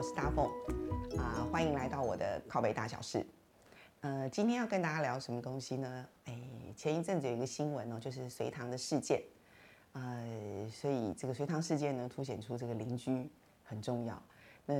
[0.00, 0.46] 我是大凤
[1.18, 3.22] 啊，欢迎来到我的靠北大小事。
[4.00, 6.08] 呃，今天要跟大家聊什么东西呢？
[6.24, 6.40] 哎，
[6.74, 9.22] 前一阵子有一个新闻哦，就是隋唐的事件。
[9.92, 13.28] 呃，所以这个隋唐事件呢，凸显出这个邻居
[13.62, 14.22] 很重要。
[14.64, 14.74] 那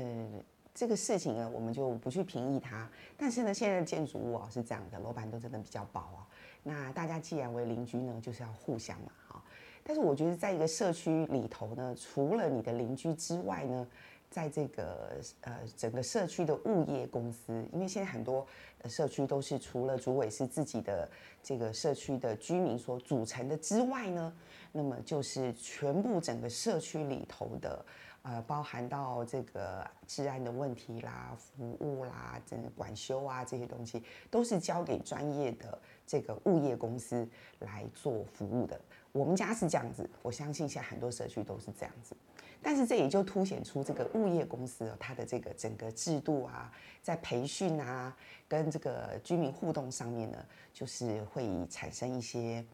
[0.72, 2.88] 这个事情呢，我们就不去评议它。
[3.18, 6.26] 但是呢，现在的建筑物啊是这样的，楼板都真的比较薄啊。
[6.62, 9.44] 那大家既然为邻居呢，就是要互相嘛，哈。
[9.82, 13.86] 但是我觉得，在一个社区里头呢，除了你的邻居之外呢，
[14.30, 18.46] 在这个呃整个社区的物业公司，因为现在很多
[18.84, 21.10] 社区都是除了主委是自己的
[21.42, 24.32] 这个社区的居民所组成的之外呢，
[24.70, 27.84] 那么就是全部整个社区里头的
[28.22, 38.80] 呃包含到这个治安的问题啦、服务啦、整个管修啊这些东西，都是交给专业的这个物业公司来做服务的。
[39.10, 42.14] 我们家是这样子，我相信现在很多社区都是这样子。
[42.62, 46.70] 但是这也就凸显出这个物业公司哦，它的这个整个制度啊，
[47.02, 48.14] 在培训啊，
[48.46, 50.38] 跟这个居民互动上面呢，
[50.72, 52.64] 就是会产生一些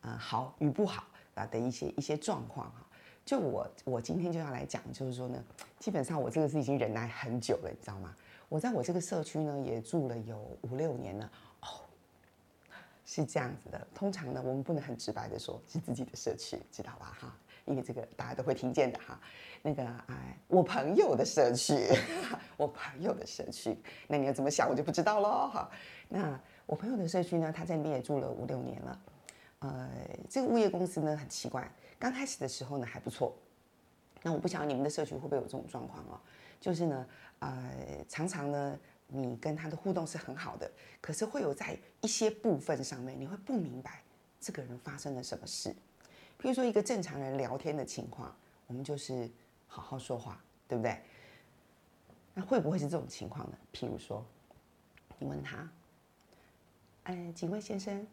[0.00, 2.86] 呃好与不好啊的一些一些状况哈。
[3.24, 5.44] 就我我今天就要来讲，就是说呢，
[5.78, 8.14] 基本上我这个是已经忍耐很久了，你知道吗？
[8.48, 11.66] 我在我这个社区呢也住了有五六年了哦，
[13.04, 13.86] 是这样子的。
[13.94, 17.16] 通常呢，我们不能很直白的说是自己的社区，知道吧？
[17.20, 17.36] 哈。
[17.66, 19.20] 因为这个大家都会听见的哈，
[19.62, 21.76] 那个哎，我朋友的社区，
[22.56, 25.70] 我朋友的社区，那你要怎么想我就不知道喽哈。
[26.08, 29.00] 那我朋友的社区呢，他在那边也住了五六年了，
[29.58, 29.90] 呃，
[30.30, 33.36] 这个物业公司呢很奇怪，刚开始的时候呢还不错，
[34.22, 36.20] 那我不晓得你们的社区会不会有这种状况哦，
[36.60, 37.06] 就是呢，
[37.40, 37.70] 呃，
[38.08, 38.78] 常常呢
[39.08, 44.02] 你跟他的互动是很好的，可是会有在一些部分上面你会不明白
[44.40, 45.74] 这个人发生了什么事。
[46.38, 48.34] 比如说一个正常人聊天的情况，
[48.66, 49.28] 我们就是
[49.66, 51.00] 好好说话，对不对？
[52.34, 53.56] 那会不会是这种情况呢？
[53.72, 54.24] 譬如说，
[55.18, 55.68] 你问他，
[57.04, 58.06] 哎，警卫先生，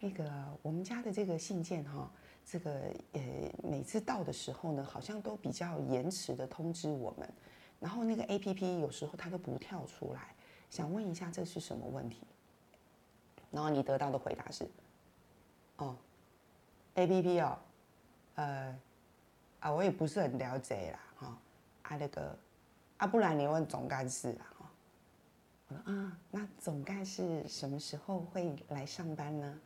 [0.00, 0.28] 那个
[0.62, 2.10] 我们家的这个信件哈，
[2.44, 3.20] 这个呃
[3.62, 7.32] 每次到的时候呢，好像都比较延迟的通知我们，
[7.78, 10.34] 然后那个 A P P 有时候它都不跳出来，
[10.68, 12.22] 想问一下这是什么问题？
[13.52, 14.68] 然后你得到的回答是，
[15.76, 15.96] 哦。
[16.94, 17.58] A P P 哦，
[18.34, 18.78] 呃，
[19.60, 21.38] 啊，我也不是很了解啦，哈，
[21.82, 22.36] 啊那个，
[22.98, 24.70] 啊不然你问总干事啦，哈，
[25.68, 29.60] 我说啊，那总干事什么时候会来上班呢？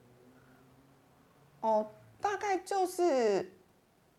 [1.60, 1.90] 哦，
[2.20, 3.50] 大概就是，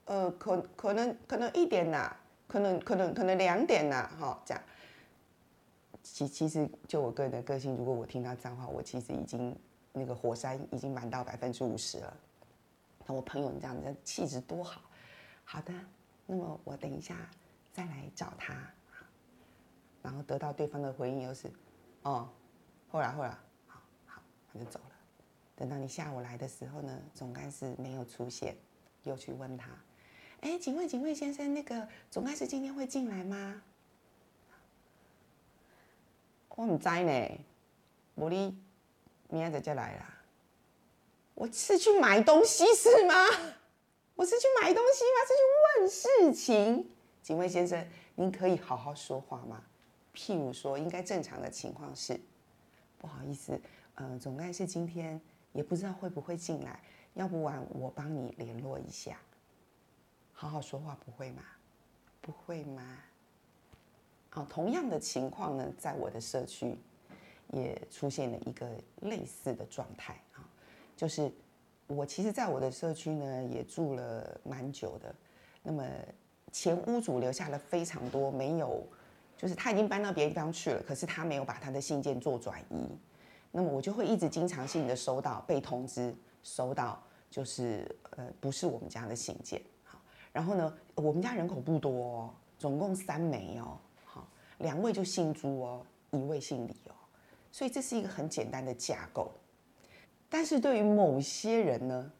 [0.05, 2.15] 呃，可可能可能一点呐，
[2.47, 4.63] 可能可能可能两点呐，哈，这样。
[6.01, 9.55] 其其实就我个人的个性，如果我听到脏话，我其实已经
[9.91, 12.17] 那个火山已经满到百分之五十了。
[13.05, 14.81] 那我朋友你这样子气质多好，
[15.43, 15.73] 好的，
[16.25, 17.15] 那么我等一下
[17.71, 18.55] 再来找他，
[20.01, 21.51] 然后得到对方的回应又是，
[22.01, 22.29] 哦，
[22.89, 23.29] 后来后来，
[23.67, 24.21] 好好，
[24.51, 24.91] 他就走了。
[25.55, 28.57] 等到你下午来的时候呢，总干事没有出现，
[29.03, 29.69] 又去问他，
[30.41, 33.61] 哎，请问警卫先生，那个总干事今天会进来吗？
[36.49, 37.39] 我唔知呢，
[38.15, 38.57] 无你
[39.29, 40.14] 明仔再来啦。
[41.35, 43.13] 我是去买东西是吗？
[44.15, 45.19] 我是去买东西吗？
[45.27, 45.41] 是去
[45.81, 46.89] 问事情。
[47.21, 47.85] 警卫先生，
[48.15, 49.61] 您可以好好说话吗？
[50.13, 52.17] 譬如说，应该正常的情况是，
[52.97, 53.59] 不好意思，
[53.95, 55.19] 呃，总干事今天
[55.51, 56.79] 也不知道会不会进来，
[57.15, 59.19] 要不然我帮你联络一下。
[60.31, 61.43] 好好说话不会吗？
[62.21, 62.81] 不会吗？
[64.29, 66.77] 啊，同样的情况呢，在我的社区
[67.51, 68.69] 也出现了一个
[69.01, 70.44] 类似的状态啊。
[70.95, 71.31] 就是
[71.87, 75.13] 我其实，在我的社区呢，也住了蛮久的。
[75.61, 75.83] 那么
[76.51, 78.81] 前屋主留下了非常多没有，
[79.35, 82.87] 就是他已经搬到别的地方去了，可是他没有把他的信件做转移。
[83.51, 89.61] 那么我就会一直经常性的收到被通知，收到就是呃不是我们家的信件。
[89.83, 89.99] 好，
[90.31, 93.77] 然后呢，我们家人口不多，哦，总共三枚哦。
[94.05, 94.27] 好，
[94.59, 96.95] 两位就姓朱哦，一位姓李哦，
[97.51, 99.31] 所以这是一个很简单的架构。
[100.29, 102.11] 但是对于某些人呢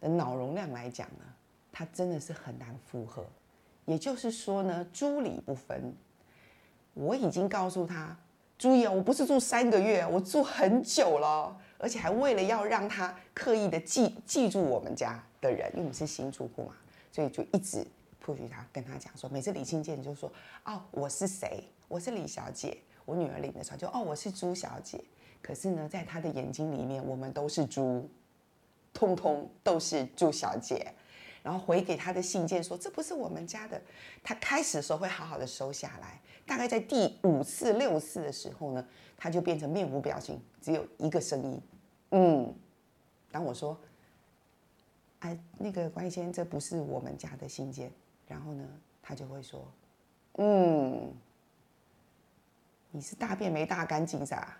[0.00, 1.24] 的脑容量来讲呢，
[1.72, 3.24] 他真的是很难负荷。
[3.86, 5.94] 也就是说呢，朱李不分。
[6.94, 8.16] 我已经告诉他，
[8.58, 16.74] 注意哦，我不是住三个月，我住很久了，而且还为了要让他刻意的记记住我们家的人，因为我们是新住户嘛，
[17.10, 17.86] 所以就一直
[18.24, 20.30] push 他，跟他讲说，每次李清建就说，
[20.64, 21.64] 哦，我是谁？
[21.88, 22.76] 我是李小姐。
[23.06, 25.02] 我女儿领的时候就，哦，我是朱小姐。
[25.42, 28.08] 可是呢，在他的眼睛里面，我们都是猪，
[28.92, 30.94] 通通都是朱小姐。
[31.42, 33.80] 然后回给他的信件说这不是我们家的。
[34.22, 41.60] 他开始的时候会好好的收下来，大概在第五次、六次的时候呢，他就变成面无表情，只有一个声音，
[42.10, 42.54] 嗯。
[43.32, 43.78] 当我说，
[45.20, 47.92] 哎，那个关先生，这不是我们家的信件，
[48.26, 48.68] 然后呢，
[49.00, 49.66] 他就会说，
[50.34, 51.14] 嗯，
[52.90, 54.58] 你是大便没大干净啥？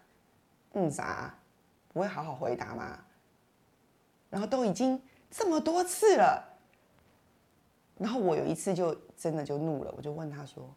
[0.73, 1.35] 嗯啥？
[1.93, 3.05] 不会好好回答吗？
[4.31, 6.57] 然后都已经这么多次了，
[7.99, 10.73] 然后我有一次就真的就怒了，我就问他说：“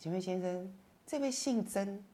[0.00, 0.74] 请问先生，
[1.06, 2.04] 这位姓曾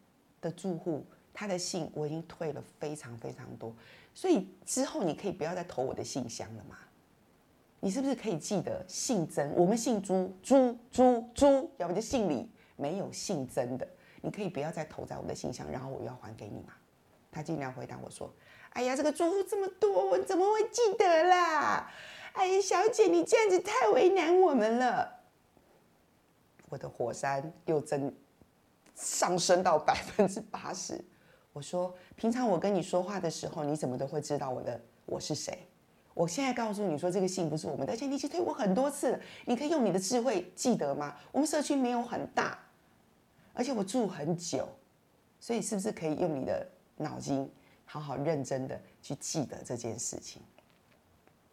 [0.43, 3.75] 的住户，他的信我已经退了非常非常多，
[4.13, 6.77] 所以之后你可以不要再投我的信箱了吗？
[7.81, 9.55] 你是不是可以记得姓曾？
[9.55, 12.47] 我们姓朱，朱朱朱，要不就姓李，
[12.77, 13.89] 没有姓曾的，
[14.21, 16.75] 你可以不要再投在我的信箱，然后我要还给你吗？”
[17.35, 18.33] 他竟然回答我说
[18.71, 21.91] ：“哎呀，这个住户这么多，我怎么会记得啦？
[22.35, 25.13] 哎呀，小姐，你这样子太为难我们了。”
[26.71, 28.15] 我的火山又增
[28.95, 31.05] 上升到百分之八十。
[31.53, 35.67] 我说：“平常我跟你说话的时候，你怎么都会知道我的我是谁？
[36.15, 41.17] 我现在告诉你说，这个信不是我们的，而且你已经推过很多次了，你可以用你的智慧记得吗？
[41.33, 42.59] 我们社区没有很大，
[43.53, 44.69] 而且我住很久，
[45.39, 46.67] 所以是不是可以用你的？”
[46.97, 47.51] 脑筋
[47.85, 50.43] 好好认真的去记得这件事情，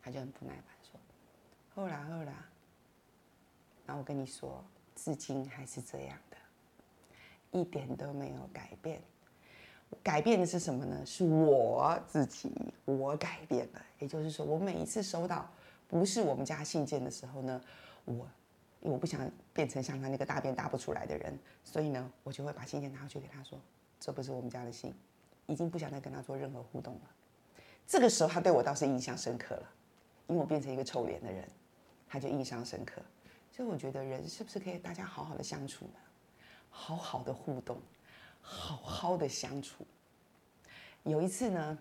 [0.02, 1.00] 他就很不耐烦说
[1.76, 2.34] ：“后来后来，
[3.86, 4.64] 那我跟你说，
[4.96, 6.38] 至今还是这样的，
[7.52, 9.02] 一点都没有改变。
[10.02, 11.06] 改变的是什么呢？
[11.06, 12.54] 是我自己，
[12.86, 13.82] 我改变了。
[14.00, 15.50] 也就是说，我每一次收到
[15.88, 17.62] 不是我们家信件的时候呢，
[18.06, 18.28] 我
[18.80, 23.60] 我不想变成像他那个大便大不出来的人，所以呢，我就会把信件拿回去给他说，
[24.00, 24.94] 这不是我们家的信。”
[25.52, 27.02] 已经不想再跟他做任何互动了。
[27.86, 29.70] 这个时候，他对我倒是印象深刻了，
[30.28, 31.46] 因为我变成一个臭脸的人，
[32.08, 33.02] 他就印象深刻。
[33.52, 36.00] 所以我觉得人是不是可以大家好好的相处呢？
[36.70, 37.78] 好好的互动，
[38.40, 39.86] 好好的相处。
[41.04, 41.78] 有一次呢，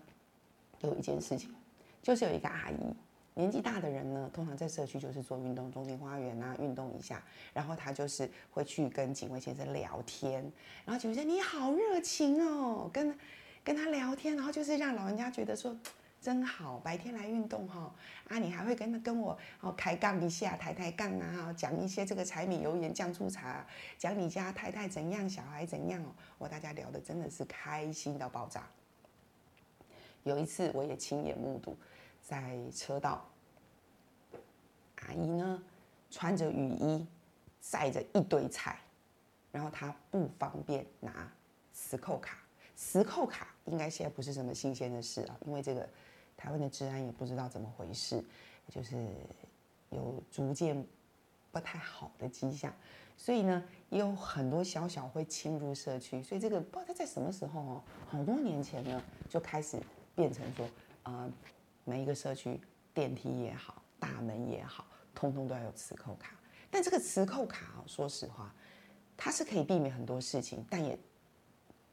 [0.81, 1.55] 有一件事情，
[2.01, 2.93] 就是有一个阿姨，
[3.35, 7.23] 年纪大的人呢，通常在社区就是做运动，中心花园啊，运动一下，
[7.53, 10.43] 然后他就是会去跟警卫先生聊天，
[10.83, 13.17] 然后警卫先生你好热情哦，跟。
[13.63, 15.75] 跟他聊天，然后就是让老人家觉得说
[16.19, 17.93] 真好，白天来运动哈
[18.27, 23.65] 啊，你还会跟他跟我哦开杠一下，抬抬杠啊，讲一些这个柴米油盐酱醋茶，
[23.97, 28.67] 讲你家太太怎样，小孩怎样哦，我大家聊的真的是开心到爆炸。
[30.23, 31.75] 有一次我也亲眼目睹，
[32.21, 33.27] 在车道，
[35.07, 35.63] 阿姨呢
[36.11, 37.07] 穿着雨衣，
[37.61, 38.79] 晒着一堆菜，
[39.51, 41.31] 然后她不方便拿
[41.73, 42.37] 磁扣卡。
[42.83, 45.87] 磁扣卡应该现在不是什么新鲜的事啊，因为这个
[46.35, 48.21] 台湾的治安也不知道怎么回事，
[48.67, 49.07] 就是
[49.91, 50.83] 有逐渐
[51.51, 52.73] 不太好的迹象，
[53.15, 59.79] 所以呢，也有很多小小会侵入社区，所以这个不知道它在什么时候哦，好多年前呢就开始
[60.15, 60.67] 变成说，
[61.03, 61.31] 呃，
[61.85, 62.59] 每一个社区
[62.95, 66.35] 电梯也好，大门也好，通通都要有磁扣卡。
[66.71, 68.51] 但这个磁扣卡哦，说实话，
[69.15, 70.97] 它是可以避免很多事情，但也。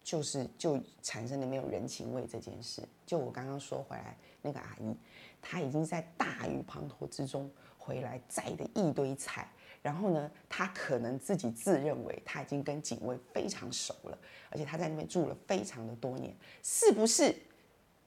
[0.09, 2.83] 就是就产生了没有人情味这件事。
[3.05, 4.97] 就我刚刚说回来，那个阿姨，
[5.43, 9.47] 她已经在大雨滂沱之中回来，载的一堆菜。
[9.83, 17.35] 然后呢，她可能自己自认为她已经跟警卫非常熟了，而且她在那边住了非常的多年，是不是？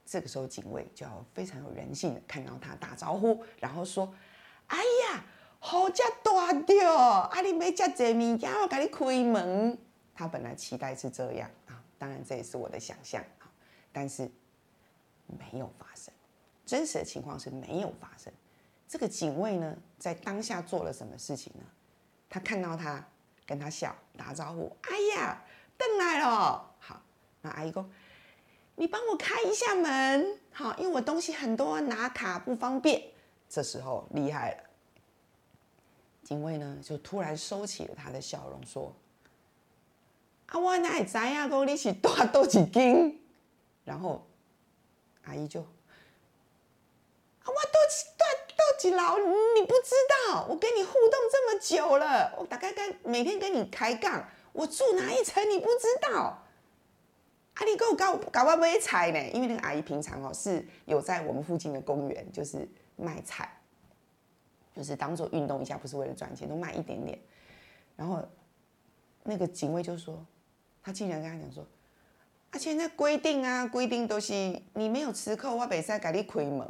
[0.04, 4.12] 这个时候警卫就要非常有人性的看到她打招呼，然后说
[4.66, 5.24] ：“哎呀，
[5.60, 9.78] 好家大掉，啊你没加这物件，我给你开门。”
[10.14, 11.50] 他本来期待是这样。
[12.02, 13.46] 当然，这也是我的想象啊，
[13.92, 14.28] 但是
[15.28, 16.12] 没有发生，
[16.66, 18.32] 真实的情况是没有发生。
[18.88, 21.64] 这个警卫呢，在当下做了什么事情呢？
[22.28, 23.06] 他看到他，
[23.46, 25.44] 跟他笑，打招呼：“哎呀，
[25.78, 27.00] 邓来了。”好，
[27.40, 27.88] 那阿姨说
[28.74, 33.00] ：“你帮我开一下门，好，因为我东西很多，拿卡不方便。”
[33.48, 34.64] 这时候厉害了，
[36.24, 38.92] 警卫呢就突然收起了他的笑容，说。
[40.52, 43.18] 啊，我哪会知影讲你是大多几斤？
[43.84, 44.28] 然后
[45.24, 45.66] 阿姨就啊，
[47.46, 47.80] 我多
[48.18, 49.18] 多多几楼，
[49.58, 49.94] 你不知
[50.30, 56.18] 道，我跟你互动这么久了，我大概跟每天跟你开杠，我住哪一层你不知道？
[57.54, 59.18] 啊，你给我搞搞我买菜呢？
[59.32, 63.58] 因为那个阿姨平常哦是有在我们附近的公园就是卖菜，
[64.76, 67.18] 就是当做运动一下，不是为了赚钱，都卖一点点。
[67.96, 68.22] 然后
[69.22, 70.22] 那个警卫就说。
[70.82, 71.66] 他竟然跟他讲说
[72.50, 74.32] ：“而且那规定啊，规定都是
[74.74, 76.68] 你没有吃扣，我袂使给你开门。”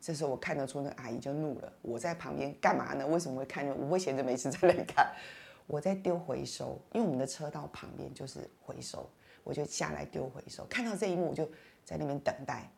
[0.00, 1.70] 这时候我看得出那阿姨就怒了。
[1.82, 3.06] 我在旁边干嘛呢？
[3.06, 3.68] 为什么会看？
[3.68, 5.12] 我会闲着没事在那里看。
[5.66, 9.08] 我在丢回收，因为我们的车道旁边就是回收，
[9.44, 10.64] 我就下来丢回收。
[10.64, 11.44] 看到这一幕，我就
[11.84, 12.68] 在那边等待，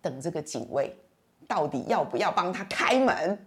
[0.00, 0.96] 等这个警卫
[1.46, 3.46] 到底要不要帮他开门。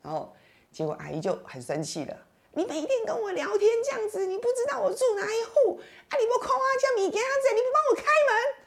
[0.00, 0.34] 然后
[0.70, 2.16] 结果阿姨就很生气了
[2.54, 5.80] ：“你每天跟我聊天这样子，你不知道我住哪一户？
[6.08, 8.64] 啊，你不空啊，叫米给他子，你不帮我开门？”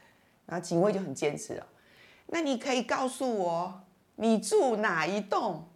[0.48, 1.68] 然后警卫就很坚持了
[2.28, 3.82] ：“那你可以告诉我
[4.16, 5.70] 你住哪一栋，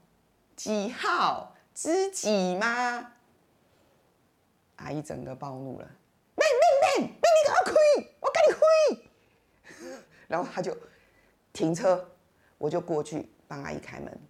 [0.55, 3.13] 几号？”知己吗？
[4.75, 5.89] 阿姨整个暴怒了，
[6.35, 7.73] 妹妹妹，妹你给我开，
[8.19, 8.59] 我跟你开。
[10.27, 10.75] 然后他就
[11.53, 12.05] 停车，
[12.57, 14.21] 我就过去帮阿姨开门。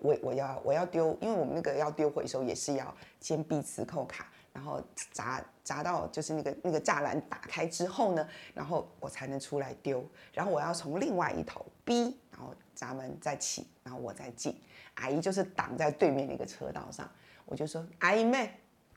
[0.00, 4.82] 我我要我要丢，因为我们那个要丢回收也是要先闭磁扣卡，然后
[5.12, 10.04] 砸砸到就是那个那个栅栏打开之后呢，然后我才能出来丢。
[10.32, 14.58] 然后我要从另外一头逼，然后闸门再起，然后我再进。
[14.94, 17.08] 阿姨就是挡在对面那个车道上，
[17.44, 18.52] 我就说：“阿姨妹，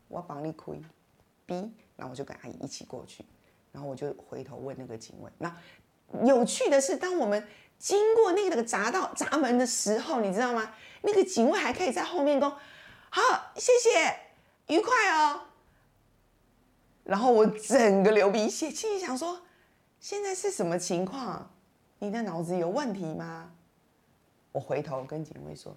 [0.08, 0.74] 我帮你开。”
[1.46, 1.56] 逼，
[1.98, 3.26] 然后我就跟阿姨一起过去，
[3.74, 5.30] 然后我就回头问那个警卫。
[5.38, 5.54] 那
[6.24, 7.46] 有趣的是，当我们
[7.82, 10.72] 经过那个闸道闸门的时候，你知道吗？
[11.02, 12.56] 那个警卫还可以在后面说
[13.10, 14.16] ：“好，谢谢，
[14.68, 15.42] 愉快哦。”
[17.04, 19.42] 然后我整个流鼻血，心里想说
[20.00, 21.50] ：“现在是什么情况？
[21.98, 23.52] 你的脑子有问题吗？”
[24.54, 25.76] 我回头跟警卫说。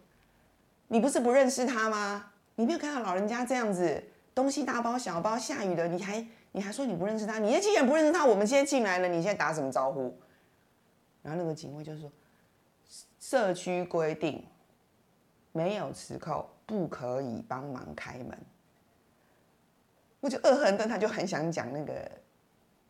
[0.88, 2.32] 你不是不认识他吗？
[2.56, 7.38] 你没有看到老人家这样子，东西大包小包，下雨的，你还你还说你不认识他？
[7.38, 10.14] 你既然不认识他，我们今天进来了，你现在打什么招呼？
[11.24, 12.12] 然后那个警卫就说
[13.18, 14.46] ：“社区规定，
[15.50, 18.38] 没有磁扣不可以帮忙开门。”
[20.20, 22.08] 我就恶狠狠，他就很想讲那个，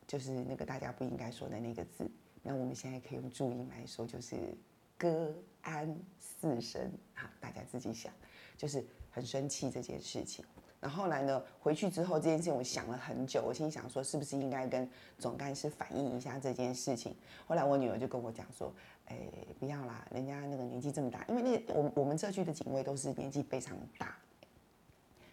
[0.05, 2.07] 就是那个大家不应该说的那个字。
[2.43, 4.35] 那我们现在可以用注音来说，就是
[4.99, 5.97] “歌安”。
[6.37, 8.13] 四声”哈，大家自己想，
[8.57, 10.45] 就是很生气这件事情。
[10.85, 14.87] 然后来呢，回去之后这件事情我想了很久，我心想说是不是应该跟
[15.17, 17.15] 总干事反映一下这件事情。
[17.47, 18.71] 后来我女儿就跟我讲说，
[19.07, 19.17] 哎，
[19.59, 24.15] 不要啦，人家那个年纪这么大，因为那我我们社区的警卫都是年纪非常大，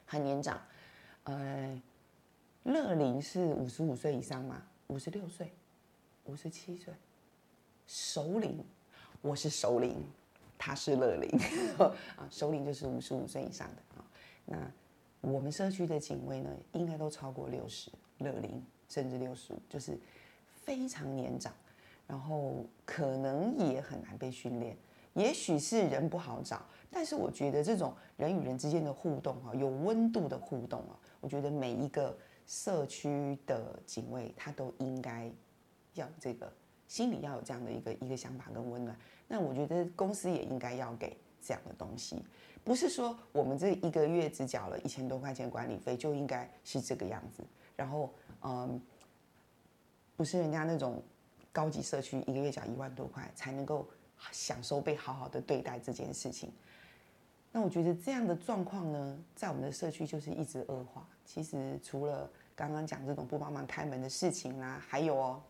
[0.07, 0.59] 很年长。
[1.25, 1.83] 呃，
[2.63, 4.63] 乐龄是五十五岁以上吗？
[4.87, 5.53] 五十六岁，
[6.25, 6.95] 五十七岁，
[7.87, 8.65] 首领，
[9.21, 10.03] 我是首领。
[10.65, 11.29] 他是乐龄
[12.17, 14.05] 啊，首领就是五十五岁以上的啊。
[14.47, 14.57] 那
[15.23, 19.99] 我们社区的警卫呢，应该都超过六十，六零甚至六十五，就是
[20.64, 21.52] 非常年长，
[22.07, 24.76] 然后可能也很难被训练。
[25.14, 35.31] 也许是人不好找，但是我觉得这种人与人之间的互动啊，有温度的互动啊，我觉得每一个社区的警卫他都应该
[35.95, 36.52] 要这个
[36.88, 38.99] 心里要有这样的一个一个想法跟温暖。
[39.29, 42.25] 那我觉得公司也应该要给这样的东西，
[42.64, 47.42] 不是说我们这一个月只缴了一千多块钱管理费就应该是这个样子。
[47.75, 48.81] 然后，嗯，
[50.16, 51.02] 不是人家那种
[51.50, 53.88] 高级社区一个月缴一万多块才能够
[54.31, 56.52] 享受被好好的对待这件事情。
[57.50, 61.07] 那我觉得这样的状况呢，在我们的社区就是一直恶化。
[61.25, 65.42] 其实除了刚刚讲这种不帮忙开门的事情啦，还有哦。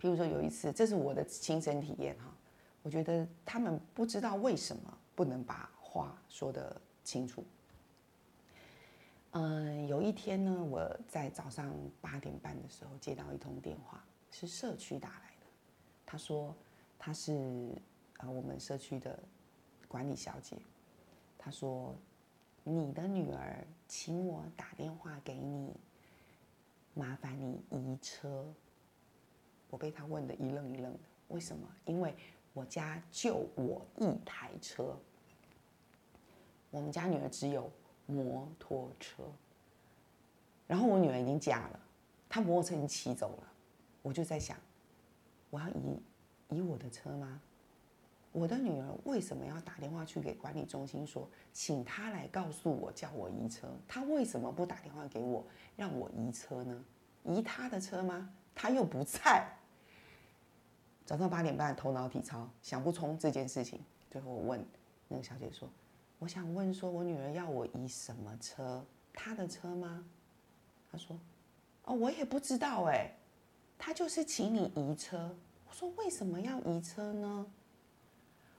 [0.00, 2.34] 譬如说有一次，这是我的亲身体验哈，
[2.82, 7.44] 我觉得他们不知道为什么不能把话说得清楚。
[9.32, 15.46] 嗯，有一天呢，我在早上八点半的时候接到一通电话，是社区打来的，
[16.06, 16.56] 他说
[16.98, 17.70] 他是
[18.20, 19.22] 呃我们社区的
[19.88, 20.56] 管理小姐，
[21.36, 21.94] 他说
[22.64, 25.74] 你的女儿请我打电话给你，
[26.94, 28.50] 麻烦你移车。
[29.68, 31.68] 我被他问的一愣一愣的，为什么？
[31.84, 32.16] 因为
[32.54, 34.96] 我家就我一台车，
[36.70, 37.70] 我们家女儿只有
[38.06, 39.24] 摩托车，
[40.66, 41.80] 然后我女儿已经嫁了，
[42.28, 43.52] 她摩托车已经骑走了，
[44.02, 44.56] 我就在想，
[45.50, 46.00] 我要移
[46.48, 47.40] 移我的车吗？
[48.32, 53.66] 我的女儿为什么要打电话去给管理中心说，请他来告诉我叫我移车？
[53.88, 55.44] 他为什么不打电话给我
[55.76, 56.84] 让我移车呢？
[57.24, 58.32] 移他的车吗？
[58.54, 59.52] 他又不在。
[61.04, 63.80] 早上八点半，头脑体操，想不通这件事情。
[64.12, 64.64] 最后我问
[65.08, 65.68] 那个小姐说
[66.20, 68.84] ：“我想问，说我女儿要我移什么车？
[69.12, 70.04] 她的车吗？”
[70.92, 71.18] 她说
[71.86, 73.12] ：“哦，我也不知道哎，
[73.76, 75.36] 她就是请你移车。”
[75.68, 77.46] 我说：“为什么要移车呢？”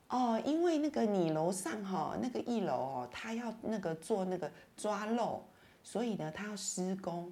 [0.09, 5.41] 哦，因为那个你楼上哈，那个一楼哦，他要那个做那个抓漏，
[5.83, 7.31] 所以呢，他要施工，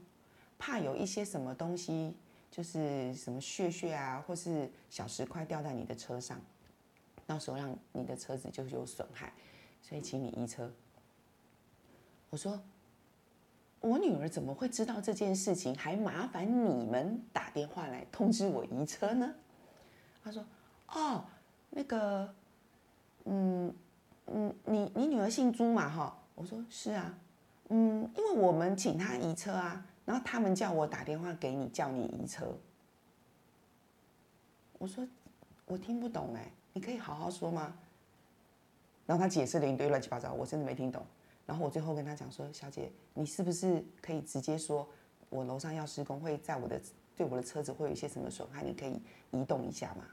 [0.58, 2.16] 怕有一些什么东西。
[2.52, 6.42] 就是什么屑屑啊，或是小石块掉在你的车上，
[7.28, 9.32] 到时候让你的车子就有损害，
[9.82, 10.72] 所以请你移车。
[12.30, 12.62] 我说，
[13.80, 15.76] 我女儿怎么会知道这件事情？
[15.76, 19.34] 还麻烦你们打电话来通知我移车呢？
[20.24, 20.46] 他说，
[20.90, 21.26] 哦，
[21.70, 22.34] 那个，
[23.26, 23.74] 嗯
[24.28, 25.90] 嗯，你你女儿姓朱嘛？
[25.90, 27.18] 哈，我说是啊，
[27.70, 29.86] 嗯，因为我们请她移车啊。
[30.06, 32.58] 然后他们叫我打电话给你，叫你移车。
[34.80, 35.08] 我说
[35.66, 37.78] 我听不懂哎，你可以好好说吗？
[39.10, 41.04] 然后他解释了一堆乱七八糟，我真的没听懂。
[41.48, 44.88] 然后我最后跟他讲说：“小姐，你是不是可以直接说，
[45.30, 46.80] 我楼上要施工，会在我的
[47.18, 48.62] 对我的车子会有一些什么损害？
[48.62, 49.02] 你可以
[49.32, 50.06] 移动一下吗？”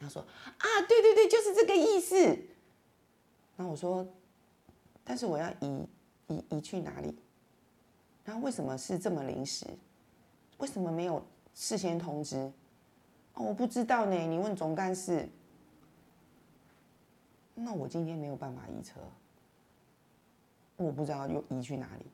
[0.00, 0.20] 他说
[0.58, 2.16] ：“啊，对对对，就是这个意思。”
[3.56, 4.04] 然后我说
[5.04, 5.88] ：“但是我要移
[6.26, 7.16] 移移去哪里？”
[8.26, 9.64] 那为什么是这么临时？
[10.58, 11.24] 为什么没有
[11.54, 12.50] 事先通知？
[13.34, 14.16] 哦，我不知道呢。
[14.16, 15.28] 你问总干事。
[17.54, 19.00] 那我今天没有办法移车，
[20.76, 22.06] 我不知道又移去哪里。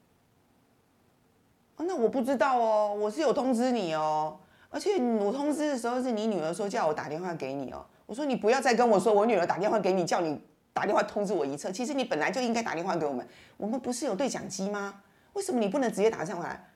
[1.83, 7.87] 那我不知道哦，我是有通知你哦，而且我通知的时候是你女儿说叫我打电话给你哦。
[8.05, 10.39] 我说你不要再跟我说我女儿打电话给你，叫你
[10.75, 11.73] 打电话通知我移车。
[11.73, 15.03] 其实你本来就应该打电话给我们，我们不是有对讲机吗？
[15.33, 16.69] 为什么你不能直接打上来？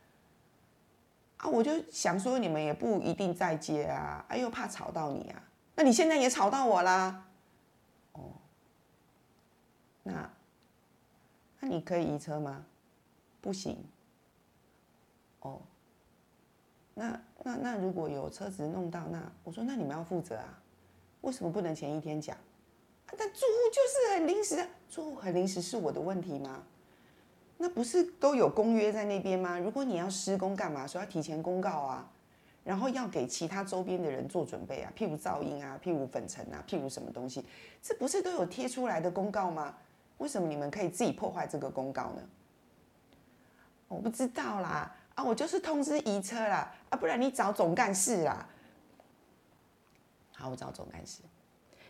[1.36, 5.42] 啊，我就想说你们也不一定在接啊，哎又怕吵到你啊，
[5.74, 7.26] 那你现在也吵到我啦。
[10.04, 10.30] 那
[11.58, 12.64] 那你可以移车吗？
[13.40, 13.76] 不行。
[15.40, 15.60] 哦，
[16.94, 20.62] 那那那如果有车子弄到，那我说那你们要负责啊，
[21.22, 22.36] 为什么不能前一天讲？
[23.16, 26.62] 但住户就是很临时，住户很临时是我的问题吗？
[27.58, 29.58] 那不是都有公约在那边吗？
[29.58, 32.10] 如果你要施工干嘛，说要提前公告啊，
[32.64, 37.44] 然后要给其他周边的人做准备啊，譬如噪音啊，譬如粉尘啊，譬如什么东西，
[37.80, 39.76] 这不是都有贴出来的公告吗？
[40.18, 42.22] 为什么你们可以自己破坏这个公告呢？
[43.88, 48.48] 我不知道啦，啊，我就是通知移车啦，啊，不然你找总干事啦。
[50.34, 51.20] 好，我找总干事。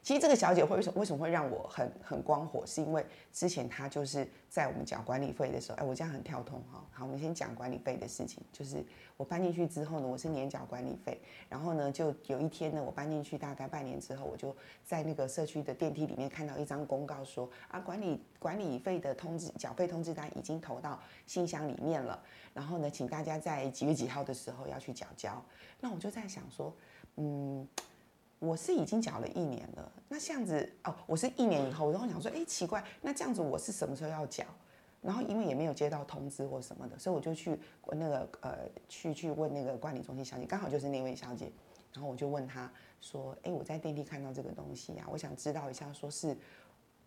[0.04, 2.62] 其实这个小姐会为什么为什么会让我很很光火？
[2.66, 6.84] 是因为之前她就是在我们缴管理费的时候，哎，我这样很跳通哈。
[6.92, 8.44] 好，我们先讲管理费的事情。
[8.52, 8.84] 就是
[9.16, 11.18] 我搬进去之后呢，我是年缴管理费。
[11.48, 22.22] 然后呢，就有一天呢，我搬进去大概半年之后，我就在那个社区的电梯里面看到一张公告，说啊，管理管理费的通知缴费通知单已经投到信箱里面了。
[22.52, 25.42] 然后呢，请大家在几月几号的时候要去缴交。
[25.80, 26.70] 那我就在想说，
[27.16, 27.66] 嗯。
[28.44, 34.44] 我是已经缴了一年了，那这样子哦，我是一年以后，然后想说，哎，奇怪，那这样子我是什么时候要缴？
[35.00, 41.50] 然后因为也没有接到通知或什么的，所以我就去那个呃，去去问那个管理中心小姐，刚好就是那位小姐，
[41.92, 46.36] 然后我就问她说，哎，我在电梯看到这个东西啊，我想知道一下，说是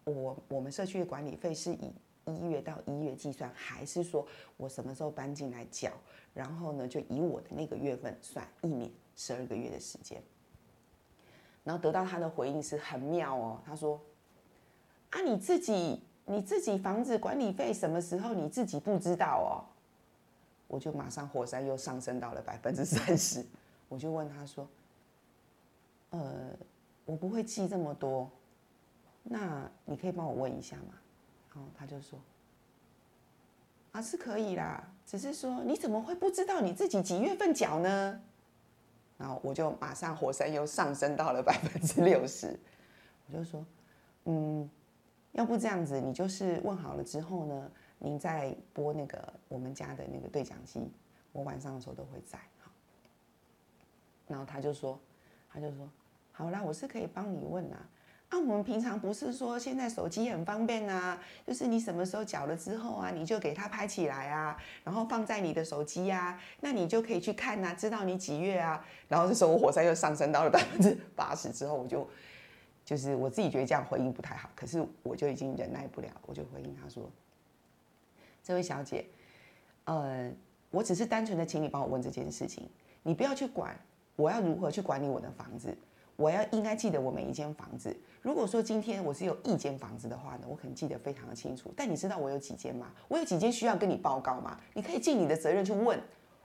[0.03, 1.91] 我我们社区的管理费是以
[2.25, 4.25] 一月到一月计算，还是说
[4.57, 5.91] 我什么时候搬进来缴？
[6.33, 10.21] 然后呢，就以我的那个月份算一年十二个月的时间。
[11.67, 13.99] 然后得到他的回应是很妙哦，他说
[15.11, 19.51] ：“啊，你自己你自己房子管理费什么时候你自己不知道哦？”
[20.69, 23.45] 我就马上火山又上升到了百分之三十，
[23.89, 24.65] 我就问他说
[26.11, 26.51] ：“呃，
[27.03, 28.31] 我不会记这么多，
[29.23, 30.93] 那你可以帮我问一下吗？”
[31.53, 32.17] 然后他就说
[33.91, 38.21] ：“啊，是可以啦，只是说你怎么会不知道你自己几月份缴呢？”
[39.17, 42.59] 然后我就马上火山又上升到了 百分之六十，
[43.27, 43.65] 我就说，
[44.25, 44.69] 嗯，
[45.31, 50.91] 要不这样子，你就是问好了之后呢，您再拨那个我们家的那个对讲机，
[51.31, 52.39] 我晚上的时候都会在。
[54.27, 54.99] 然后他就说，
[55.49, 55.89] 他就说，
[56.33, 57.89] 好啦，我是可以帮你问啊。
[58.29, 68.85] 啊，我们平常不是说现在手机很方便啊，就是你什么时候缴了之后啊，你就给它拍起来啊，然后放在你的手机啊，那你就可以去看呐，知道你几月啊。
[69.07, 72.05] 然后这时候火山又上升到了百分之八十之后，我就
[72.83, 77.09] 就是我自己觉得这样回应不太好，可是我就已经忍耐不了，我就回应他说
[78.43, 79.05] ：“这位小姐，
[79.85, 80.29] 呃，
[80.69, 82.69] 我只是单纯的请你帮我问这件事情，
[83.03, 83.73] 你不要去管
[84.17, 85.73] 我要如何去管理我的房子。”
[86.17, 87.95] 我要应该记得我每一间房子。
[88.21, 91.73] 如果说今天我是有一间房子的话呢，我可能记得非常的清楚。
[91.77, 92.91] 但你知道我有几间吗？
[93.07, 94.59] 我有几间需要跟你报告吗？
[94.73, 95.97] 你可以尽你的责任去问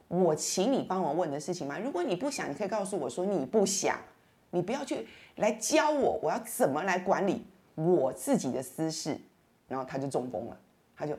[0.06, 1.78] 我，请你帮我问的事情吗？
[1.78, 3.98] 如果你不想，你可以告诉我说你不想，
[4.50, 9.18] 你不要去来教我，我要怎么来管理我自己的私事。
[9.68, 10.60] 然后他就中风了，
[10.94, 11.16] 他就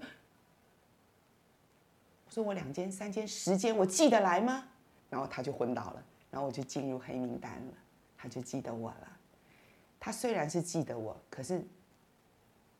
[2.29, 4.65] 说我两间、三间、十间，我记得来吗？
[5.09, 7.73] 然后他就昏倒了，然后我就进入黑名单了，
[8.23, 9.19] 他就记得我了。
[9.99, 11.61] 他虽然是记得我，可是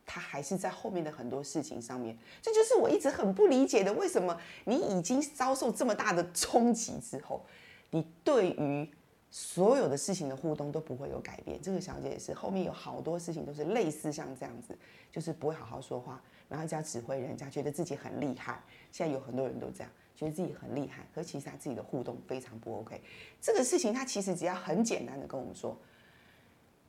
[0.06, 7.46] 他还是在后面的很多事情上面，这就是我一直很不理解的，为什么你已经遭受这么大的冲击之后，
[7.90, 8.90] 你对于
[9.30, 11.62] 所有的事情的互动都不会有改变？
[11.62, 14.78] 这个小姐也是，后面有好多事情都是类似像这样子，
[15.12, 18.64] 就是不会好好说话，然后加指挥人家，觉得自己很厉害。
[18.94, 19.92] 现在有很多人都这样，
[20.24, 23.02] 觉得自己很厉害，可其实他自己的互动非常不 OK。
[23.42, 25.78] 这个事情他其实只要很简单的跟我们说。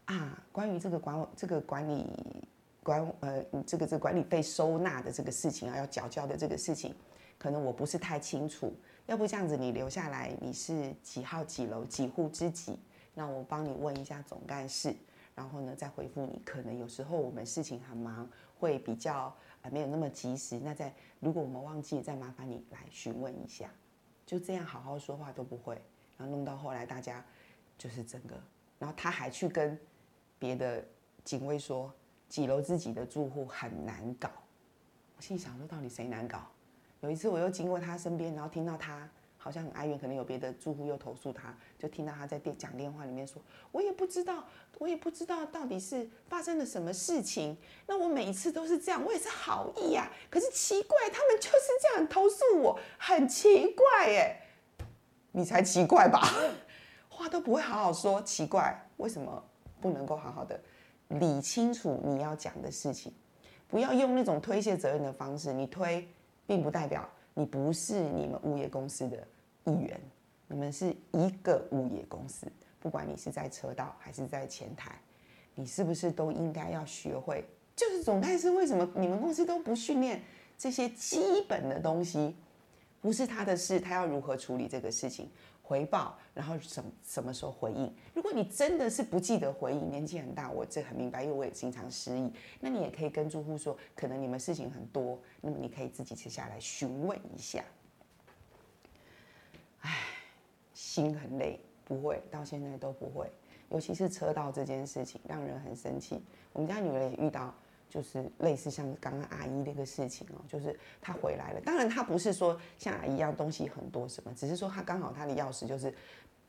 [0.07, 2.07] 啊，关于这个管这个管理
[2.83, 6.95] 管呃这个这管理费收纳的这个事情啊，要缴交的这个事情，
[7.39, 8.71] 可能我不是太清楚。
[9.07, 12.79] 要不这样子，你留下来，你是几号几楼几户之几？
[13.15, 14.95] 那我帮你问一下总干事，
[15.35, 16.43] 然后呢再回复你。
[16.45, 20.61] 可能有时候我们事情很忙，会比较还没有那么及时。
[20.61, 23.71] 那在如果我们忘记，再麻烦你来询问一下。
[24.27, 25.81] 就这样好好说话都不会，
[26.19, 27.25] 然后弄到后来大家
[27.79, 28.39] 就是整个，
[28.79, 29.81] 然后他还去跟。
[30.37, 30.85] 别的
[31.23, 31.91] 警卫说，
[32.29, 34.29] 几楼自己的住户很难搞。
[35.17, 36.47] 我心想说，到底谁难搞？
[37.01, 39.09] 有一次我又经过他身边，然后听到他
[39.45, 44.43] 好像很哀怨，可能有别的住户又投诉他，就听到他在电讲电话里面说：“我也不知道，
[44.79, 47.55] 我也不知道到底是发生了什么事情。
[47.87, 50.11] 那我每一次都是这样，我也是好意呀。
[50.31, 54.41] 可是奇怪，他们就是这样投诉我，很奇怪耶。
[55.33, 56.27] 你才奇怪吧？
[57.11, 59.45] 话都不会好好说，奇怪，为什么？”
[59.81, 60.59] 不能够好好的
[61.09, 63.13] 理清楚你要讲的事情，
[63.69, 65.53] 不要用那种推卸责任的方式。
[65.53, 66.09] 你推，
[66.47, 69.29] 并不代表你不是你们物业公司的
[69.65, 70.01] 一员，
[70.49, 72.47] 你们是一个物业公司。
[72.81, 74.99] 不管你是在车道还是在前台，
[75.55, 77.45] 你是不是都应该要学会？
[77.75, 80.23] 就是总干事为什么你们公司都不训练
[80.57, 82.37] 这些基本的东西？
[83.01, 85.31] 不是他的事，他要如何处理这个事情？
[85.63, 87.91] 回报，然后什什么时候回应？
[88.13, 92.31] 如果你真的是不记得回应，年纪很大，我这很明白，因为我也经常失忆。
[92.61, 97.65] 那你也可以跟住户说，可能你们事情很多，那么你可以自己接下来询问一下。
[99.85, 99.91] 唉，
[100.75, 103.31] 心很累，不会，到现在都不会，
[103.71, 106.23] 尤其是车道这件事情，让人很生气。
[106.53, 107.55] 我们家女儿也遇到。
[107.87, 111.61] 就是类似像刚刚阿姨那个事情哦，就是她回来了。
[111.61, 115.95] 当然，她不是说像阿姨一样东西很多什么，只是说她刚好她的钥匙就是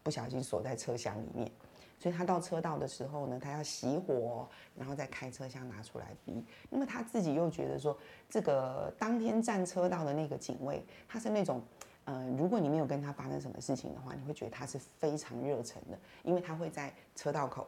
[0.02, 1.52] 不小心锁在车厢里面，
[2.00, 6.43] 所以她到车道的时候呢，她要熄火，然后再开车厢拿出来逼。
[6.67, 7.95] 那么她自己又觉得说，
[8.28, 11.62] 这个当天站车道的那个警卫，他是那种，
[12.05, 17.67] 呃，如果你没有跟他发生什么事情的话，你会觉得他是非常热忱的，因为他会在车道口。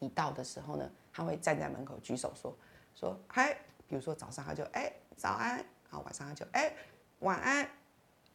[0.00, 2.56] 一到的时候呢，他会站在门口举手说
[2.94, 3.52] 说嗨，
[3.86, 6.72] 比如说早上他就哎早安，好晚上他就哎
[7.18, 7.68] 晚安，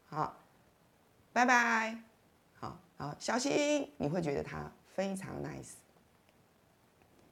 [0.05, 0.38] 好
[1.34, 1.97] 拜拜，
[2.53, 5.71] 好好小心，你会觉得他非常 nice，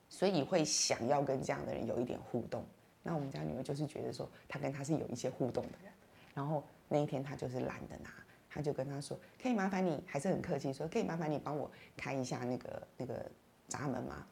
[0.10, 2.66] 所以会想要跟这样的人有一点互动。
[3.04, 5.94] 那我们家女儿就是觉得说，他跟他是有一些互动的人，
[6.34, 8.10] 然后那一天他就是懒得拿，
[8.50, 13.30] 他就跟他说，可以麻烦你，还是很客气说，可以麻烦你帮我开一下那个那个。
[13.70, 14.28] 闸门吗，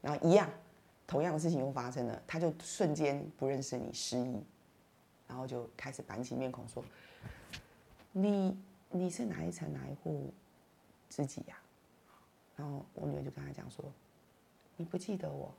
[0.00, 0.48] 然后一样，
[1.06, 4.42] 同样的事情又发生了，他就瞬间不认识你，失忆，
[5.26, 6.82] 然后就开始板起面孔说
[8.12, 8.56] ：“你
[8.88, 10.32] 你是哪一层哪一户
[11.10, 11.58] 自己呀？”
[12.56, 13.84] 然后我女儿就跟他讲说
[14.78, 15.52] ：“你不记得我？”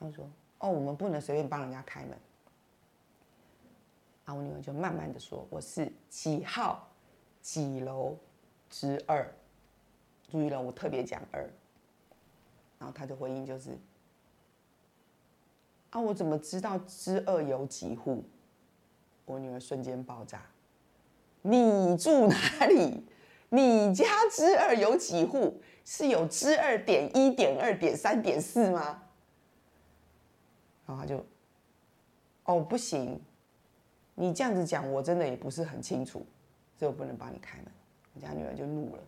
[0.00, 0.28] 他说
[0.58, 2.18] ：“哦，我们不能随便帮人家开门。”
[4.24, 6.88] 然后我女儿就慢慢的说：“我是几号
[7.42, 8.16] 几楼
[8.70, 9.30] 之二。”
[10.30, 11.42] 注意了，我特别讲二。
[12.78, 13.70] 然后他的回应就是
[15.90, 18.24] ：“啊，我怎么知道之二有几户？”
[19.26, 20.42] 我女儿瞬间爆炸
[21.42, 23.04] ：“你住哪里？
[23.50, 25.60] 你家之二有几户？
[25.84, 29.02] 是有之二点一点二点三点四吗？”
[30.86, 31.24] 然后他就
[32.44, 33.20] ：“哦，不行，
[34.14, 36.24] 你这样子讲，我真的也不是很清楚，
[36.76, 37.66] 所以我不能帮你开门。”
[38.14, 39.02] 我家女儿就怒了。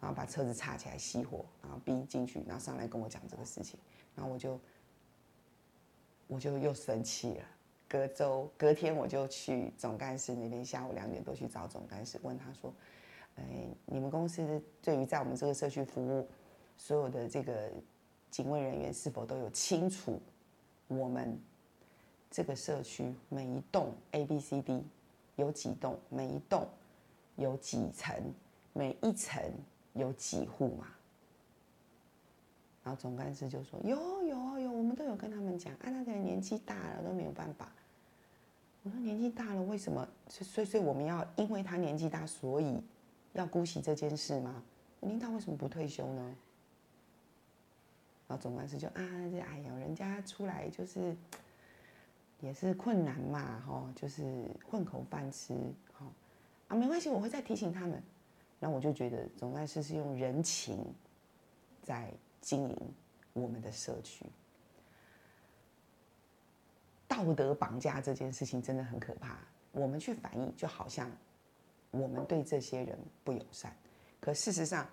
[0.00, 3.78] 然后把车子插起来熄火，然后逼进去，然后上来跟我讲这个事情，
[4.16, 4.58] 然后我就
[6.26, 7.44] 我就又生气了。
[7.86, 12.72] 隔周隔天我就去总干事那边，下午两点多去找总干事，问他说
[13.36, 13.44] ：“哎，
[13.84, 16.26] 你们公司对于在我们这个社区服务
[16.78, 17.70] 所有的这个
[18.30, 20.18] 警卫人员，是否都有清楚
[20.88, 21.38] 我们
[22.30, 24.84] 这个社区每一栋 A、B、C、D
[25.36, 26.66] 有几栋，每一栋
[27.36, 28.14] 有几层，
[28.72, 29.42] 每一层？”
[29.94, 30.86] 有几户嘛？
[32.84, 37.68] 然后总干事就说：“有有有，我们都有跟他们讲，啊，那个人年纪大了都没有办法。”
[38.84, 40.08] 我说：“年纪大了为什么？
[40.28, 42.80] 所以所以我们要因为他年纪大，所以
[43.32, 44.62] 要姑息这件事吗？
[45.00, 46.36] 领导为什么不退休呢？
[48.28, 51.16] 然后总干事就啊，这哎呀，人家出来就是
[52.40, 55.54] 也是困难嘛，哈，就是混口饭吃，
[55.92, 56.06] 哈
[56.68, 58.02] 啊，没关系，我会再提醒他们。
[58.58, 60.78] 那我就觉得总干事是用人情
[61.82, 62.94] 在经营
[63.32, 64.24] 我们的社区。
[67.08, 69.38] 道德绑架这件事情真的很可怕。
[69.72, 71.10] 我们去反映，就好像
[71.90, 73.74] 我们对这些人不友善。
[74.20, 74.86] 可事实上，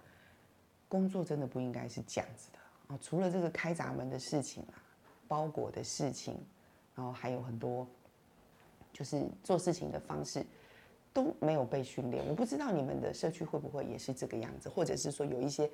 [0.88, 3.00] 工作真的不应该是这样子的啊！
[3.02, 4.82] 除了这个开闸门的事情啊，
[5.28, 6.38] 包裹的事情，
[6.98, 7.88] 然后还有很多，
[8.92, 10.44] 就是做事情的方式
[11.14, 12.26] 都没有被训练。
[12.28, 15.70] 我不知道你们的社区会不会也是这个样子，或者是说有一些，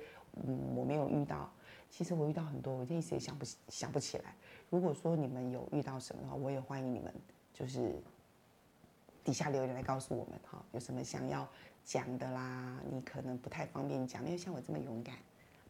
[0.46, 1.50] 嗯，我没有遇到。
[1.88, 4.34] 其实我遇到很多，我一时也想不想不起来。
[4.68, 7.14] 如果说你们有遇到什么的话，我也欢迎你们，
[7.54, 7.94] 就是
[9.22, 11.48] 底下留言来告诉我们哈，有什么想要
[11.84, 12.82] 讲的啦？
[12.90, 15.14] 你可能不太方便讲，没有像我这么勇敢，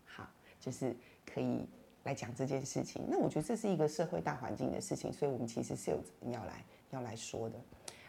[0.05, 0.27] 好，
[0.59, 1.69] 就是可以
[2.05, 3.03] 来讲这件事情。
[3.09, 7.57] 那我觉得这是一个社会大环境的事情，所以我们其实是有要来要来说的。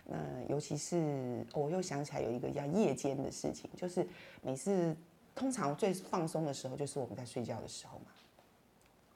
[0.06, 4.08] 那尤其是我又想起来有一个叫夜间的事情，就是
[4.42, 4.96] 每次。
[5.38, 8.06] 通常最放松的时候就是我们在睡觉的时候嘛，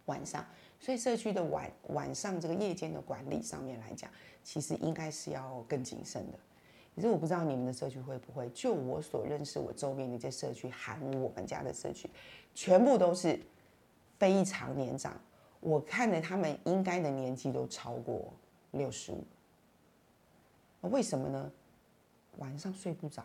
[0.08, 0.46] 晚上。
[0.78, 4.12] 所以社区的晚晚上这个夜间的管理上面来讲，
[4.44, 6.38] 其实应该是要更谨慎的。
[6.94, 8.50] 可是我不知道你们的社区会不会？
[8.50, 12.10] 就我所认识，我周边的这些社区，含我们家的社区，
[12.54, 13.40] 全部都是
[14.20, 15.20] 非常年长。
[15.60, 18.32] 我看着他们应该的年纪都超过
[18.72, 19.24] 六十五。
[20.82, 21.52] 为什么呢？
[22.38, 23.24] 晚上睡不着。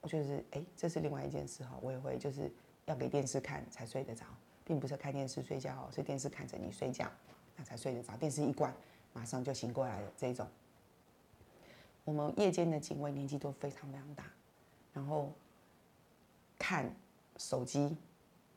[0.00, 2.52] 我就是哎，这是另外一件事哈，我也会就是
[2.84, 4.26] 要给电视看才睡得着，
[4.62, 7.10] 并不是看电视睡觉，是电视看着你睡觉，
[7.56, 8.14] 那才睡得着。
[8.18, 8.70] 电视一关，
[9.14, 10.12] 马上就醒过来了。
[10.14, 10.46] 这种，
[12.04, 14.24] 我们夜间的警卫年纪都非常非常大，
[14.92, 15.32] 然后
[16.58, 16.94] 看
[17.38, 17.96] 手机，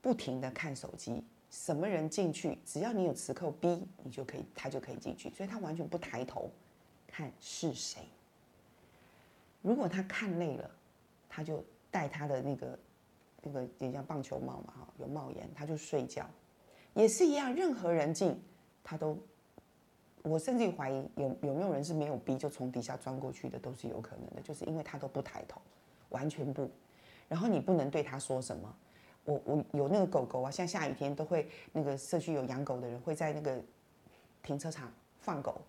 [0.02, 6.50] 不停的看手机，什么人进去，只要你有磁扣 B，你就可以，他就可以进去，所以他完全不抬头
[7.08, 8.02] 看是谁。
[9.62, 10.72] 如果他看累了。
[11.30, 12.80] 他就戴他的那个
[13.44, 16.28] 那个也叫棒球帽嘛，哈，有帽檐，他就睡觉，
[16.96, 17.54] 也是一样。
[17.54, 18.42] 任何人进，
[18.84, 19.16] 他都，
[20.24, 24.42] 我甚至怀疑有有没有人是没有逼就从底下钻过去的，都是有可能的。
[24.42, 25.62] 就是因为他都不抬头，
[26.10, 26.68] 完全不。
[27.30, 28.76] 然后你不能对他说什么。
[29.28, 33.62] 我我有那个狗狗啊，像下雨天都会那个社区有养狗的人会在那个
[34.42, 35.62] 停车场放狗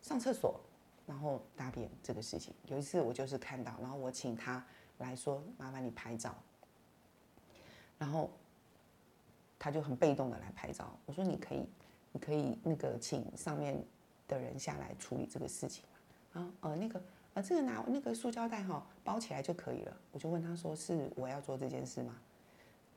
[0.00, 0.58] 上厕所，
[1.06, 2.54] 然后大便这个事情。
[2.66, 4.64] 有一次我就是看到，然后我请他。
[5.00, 6.34] 来说，麻烦你拍照。
[7.96, 8.30] 然后
[9.58, 10.94] 他就很被动的来拍照。
[11.06, 11.66] 我说你可以，
[12.12, 13.82] 你可以那个请上面
[14.28, 15.82] 的人下来处理这个事情。
[16.34, 19.96] 啊，呃，那个，呃，这个拿那个塑胶袋哈包起来就可以了。
[20.12, 22.14] 我就问他说是我要做这件事吗？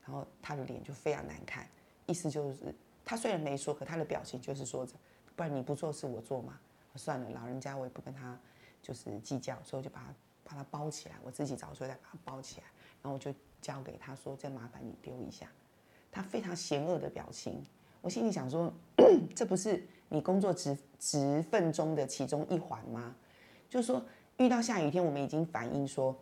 [0.04, 1.68] 然后他的脸就非常难看，
[2.06, 4.94] 意思就是他虽然没说，可他的表情就是说着，
[5.34, 6.58] 不然你不做是我做吗？
[6.96, 8.38] 算了，老人家我也不跟他
[8.82, 10.14] 就是计较，所以我就把他。
[10.46, 12.66] 把它包起来，我自己找出来再把它包起来，
[13.02, 15.50] 然后我就交给他说：“再麻烦你丢一下。”
[16.12, 17.64] 他非常嫌恶的表情，
[18.02, 18.70] 我心里想说
[19.34, 23.16] ：“这不是你工作职职分中的其中一环吗？”
[23.70, 24.04] 就是说，
[24.36, 26.14] 遇到下雨天，我们已经反映说，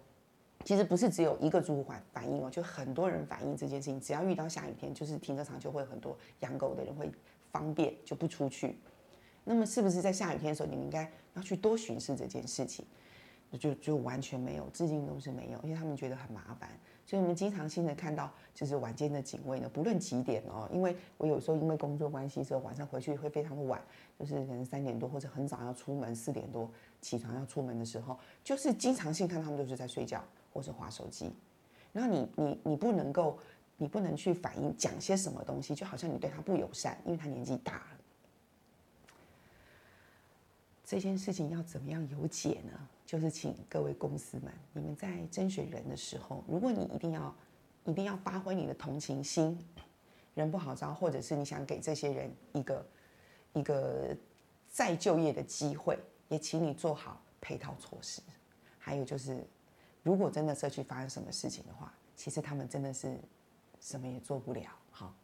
[0.65, 4.01] 其实不是只有一个住户反反映哦，就很多人反映这件事情。
[4.01, 7.11] 只要遇到下雨天，就是停车场就会很多养狗的人会
[7.51, 8.79] 方便就不出去。
[9.45, 12.85] 那么，是不是在下雨天的时候，你们应该要去多巡视这件事情？
[13.59, 16.71] 就就完全没有，至今都是没有，因为他们觉得很麻烦，
[17.05, 23.79] 所以我们经常性的看到，就是晚间的警卫呢，不论几点哦，因为我有时候因为工作关系，之后晚上回去会非常的晚，
[24.19, 26.71] 就是可能三点多或者很早要出门，四点多
[27.03, 31.31] 起床要出门的时候，就是经常性看他们都是在睡觉或者划手机，
[31.93, 33.39] 然后你你你不能够，
[33.77, 37.87] 你不能去反映讲些什么东西，就好像你对他不友善，因为他年纪大了。
[40.85, 42.89] 这件事情要怎么样有解呢？
[43.05, 47.35] 就是请各位公司们，你们在甄选人的时候，如果你一定要
[47.85, 49.59] 一定要发挥你的同情心，
[50.35, 52.87] 人不好招，或者是你想给这些人一个
[53.55, 54.17] 一个
[54.71, 55.99] 再就业的机会，
[56.33, 58.23] 也请你做好配套措施。
[58.79, 59.45] 还有就是，
[60.03, 63.17] 如果真的社区发生什么事情的话，其实他们真的是
[63.81, 64.71] 什么也做不了。
[64.91, 65.15] 好，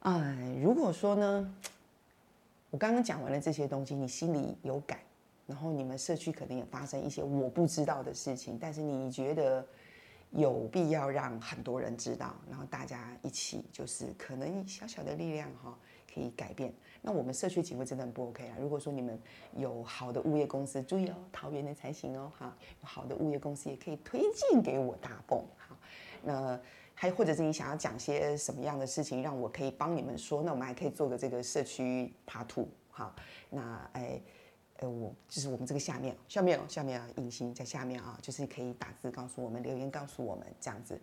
[0.00, 1.54] 哎，如果说呢？
[2.70, 4.98] 我刚刚讲完了这些东西，你心里有感，
[5.46, 9.62] 然后你们社区可能也发生一些我不知道的事情，但是你觉得
[10.30, 15.78] 有必要让很多人知道，然后大家一起就是可能小小的力量哈，
[16.12, 16.72] 可以改变。
[17.00, 18.56] 那我们社区警卫真的很不 OK 啊！
[18.60, 19.18] 如果说你们
[19.56, 25.76] 有好的物业公司，注意哦，桃园的才行哦，哈，有好的物业公司也可以推荐给我大泵，好，
[26.22, 26.60] 那
[26.94, 33.12] 还或者是你想要讲些什么样的事情，让我可以帮你们说，那我们还可以做个这个社区爬图，好，
[33.50, 34.20] 那哎，
[34.76, 41.00] 呃，我就是我们这个下面，下面哦，下面啊，隐形在下面啊，就是可以打字告诉我们，留言告诉我们这样子，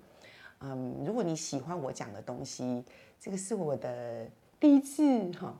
[0.60, 2.86] 嗯，如果你喜欢我讲的东西，
[3.20, 4.26] 这个是我的
[4.60, 5.58] 第一次哈。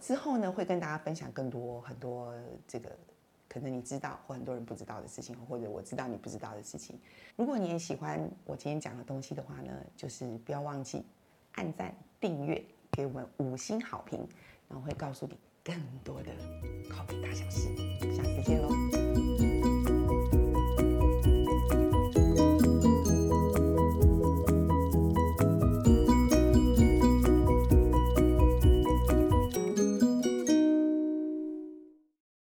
[0.00, 2.34] 之后呢，会跟大家分享更多很多
[2.66, 2.90] 这个
[3.48, 6.98] 可能你知道或很多人不知道的事情，或者我知道你不知道的事情。
[7.36, 11.04] 如果你也喜欢我今天讲的东西的话呢，就是不要忘记
[11.52, 14.26] 按赞、订阅，给我们五星好评，
[14.68, 16.32] 然后会告诉你更多的
[16.90, 17.68] 考北大小事。
[18.16, 19.51] 下次见喽。